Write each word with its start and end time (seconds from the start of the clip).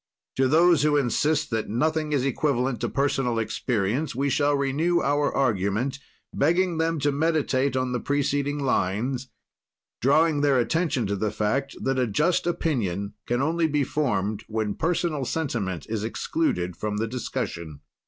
"To 0.37 0.47
those 0.47 0.81
who 0.81 0.97
insist 0.97 1.51
that 1.51 1.69
nothing 1.69 2.11
is 2.11 2.25
equivalent 2.25 2.81
to 2.81 2.89
personal 2.89 3.37
experience, 3.37 4.15
we 4.15 4.31
shall 4.31 4.57
renew 4.57 4.99
our 4.99 5.31
argument, 5.31 5.99
begging 6.33 6.79
them 6.79 6.99
to 7.01 7.11
meditate 7.11 7.77
on 7.77 7.91
the 7.91 7.99
preceding 7.99 8.57
lines, 8.57 9.27
drawing 10.01 10.41
their 10.41 10.57
attention 10.57 11.05
to 11.05 11.15
the 11.15 11.29
fact 11.29 11.75
that 11.83 11.99
a 11.99 12.07
just 12.07 12.47
opinion 12.47 13.13
can 13.27 13.43
only 13.43 13.67
be 13.67 13.83
formed 13.83 14.43
when 14.47 14.73
personal 14.73 15.23
sentiment 15.23 15.85
is 15.87 16.03
excluded 16.03 16.75
from 16.75 16.97
the 16.97 17.05
discussion. 17.07 17.81